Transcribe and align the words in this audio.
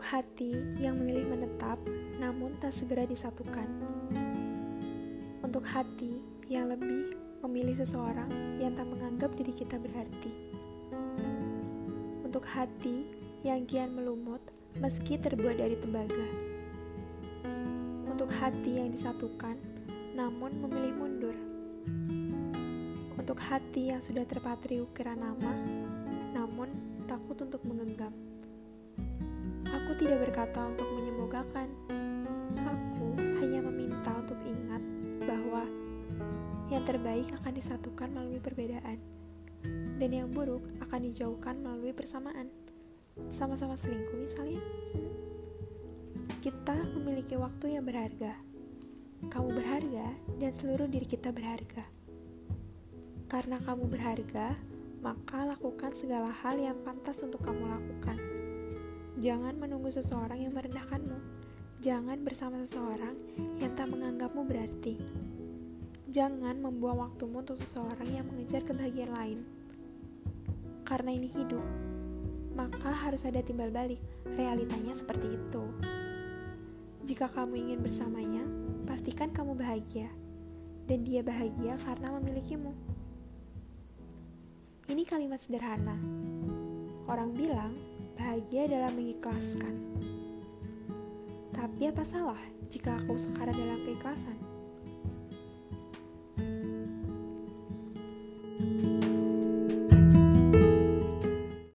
Untuk 0.00 0.16
hati 0.16 0.56
yang 0.80 0.96
memilih 0.96 1.28
menetap 1.28 1.76
namun 2.16 2.56
tak 2.56 2.72
segera 2.72 3.04
disatukan. 3.04 3.68
Untuk 5.44 5.60
hati 5.60 6.24
yang 6.48 6.72
lebih 6.72 7.20
memilih 7.44 7.76
seseorang 7.84 8.32
yang 8.56 8.72
tak 8.80 8.88
menganggap 8.88 9.28
diri 9.36 9.52
kita 9.52 9.76
berarti. 9.76 10.32
Untuk 12.24 12.48
hati 12.48 13.12
yang 13.44 13.68
kian 13.68 13.92
melumut 13.92 14.40
meski 14.80 15.20
terbuat 15.20 15.60
dari 15.60 15.76
tembaga. 15.76 16.26
Untuk 18.08 18.32
hati 18.32 18.80
yang 18.80 18.96
disatukan 18.96 19.60
namun 20.16 20.64
memilih 20.64 20.96
mundur. 20.96 21.36
Untuk 23.20 23.36
hati 23.36 23.92
yang 23.92 24.00
sudah 24.00 24.24
terpatri 24.24 24.80
ukiran 24.80 25.20
nama 25.20 25.52
namun 26.32 26.72
takut 27.04 27.36
untuk 27.44 27.60
menggenggam. 27.68 28.16
Aku 29.90 30.06
tidak 30.06 30.22
berkata 30.22 30.70
untuk 30.70 30.86
menyemogakan. 30.86 31.66
Aku 32.62 33.10
hanya 33.42 33.58
meminta 33.58 34.14
untuk 34.14 34.38
ingat 34.46 34.78
bahwa 35.26 35.66
yang 36.70 36.86
terbaik 36.86 37.26
akan 37.34 37.50
disatukan 37.58 38.06
melalui 38.14 38.38
perbedaan, 38.38 39.02
dan 39.98 40.10
yang 40.14 40.30
buruk 40.30 40.62
akan 40.78 41.10
dijauhkan 41.10 41.58
melalui 41.58 41.90
persamaan. 41.90 42.46
Sama-sama 43.34 43.74
selingkuh 43.74 44.14
misalnya. 44.14 44.62
Kita 46.38 46.86
memiliki 46.94 47.34
waktu 47.34 47.74
yang 47.74 47.82
berharga. 47.82 48.38
Kamu 49.26 49.50
berharga 49.50 50.06
dan 50.38 50.54
seluruh 50.54 50.86
diri 50.86 51.10
kita 51.10 51.34
berharga. 51.34 51.82
Karena 53.26 53.58
kamu 53.58 53.90
berharga, 53.90 54.54
maka 55.02 55.50
lakukan 55.50 55.98
segala 55.98 56.30
hal 56.30 56.62
yang 56.62 56.78
pantas 56.86 57.26
untuk 57.26 57.42
kamu 57.42 57.66
lakukan. 57.66 58.29
Jangan 59.20 59.52
menunggu 59.60 59.92
seseorang 59.92 60.40
yang 60.40 60.56
merendahkanmu. 60.56 61.20
Jangan 61.84 62.24
bersama 62.24 62.56
seseorang 62.64 63.12
yang 63.60 63.68
tak 63.76 63.92
menganggapmu 63.92 64.48
berarti. 64.48 64.96
Jangan 66.08 66.56
membuang 66.56 67.04
waktumu 67.04 67.44
untuk 67.44 67.60
seseorang 67.60 68.08
yang 68.08 68.24
mengejar 68.24 68.64
kebahagiaan 68.64 69.12
lain. 69.12 69.38
Karena 70.88 71.12
ini 71.12 71.28
hidup, 71.28 71.60
maka 72.56 72.96
harus 72.96 73.28
ada 73.28 73.44
timbal 73.44 73.68
balik. 73.68 74.00
Realitanya 74.24 74.96
seperti 74.96 75.36
itu. 75.36 75.64
Jika 77.04 77.28
kamu 77.28 77.60
ingin 77.60 77.84
bersamanya, 77.84 78.44
pastikan 78.88 79.36
kamu 79.36 79.52
bahagia. 79.52 80.08
Dan 80.88 81.04
dia 81.04 81.20
bahagia 81.20 81.76
karena 81.84 82.08
memilikimu. 82.16 82.72
Ini 84.88 85.04
kalimat 85.04 85.44
sederhana. 85.44 86.00
Orang 87.04 87.36
bilang, 87.36 87.89
bahagia 88.20 88.68
adalah 88.68 88.92
mengikhlaskan. 88.92 89.80
Tapi 91.56 91.88
apa 91.88 92.04
salah 92.04 92.40
jika 92.68 93.00
aku 93.00 93.16
sekarang 93.16 93.56
dalam 93.56 93.80
keikhlasan? 93.88 94.36